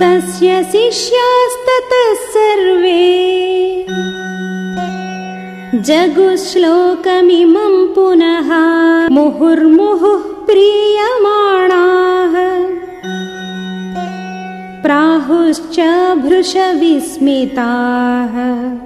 [0.00, 3.86] तस्य शिष्यास्ततः सर्वे।
[5.82, 8.50] जगुश्लोकमिमं पुनः
[9.08, 12.34] मुहुर्मुहुः प्रीयमाणाः।
[14.82, 15.80] प्राहुश्च
[16.16, 18.74] भृशविस्मिताः।